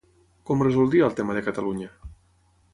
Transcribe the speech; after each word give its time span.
Com 0.49 0.63
resoldria 0.67 1.05
el 1.09 1.15
tema 1.21 1.37
de 1.39 1.45
Catalunya? 1.51 1.93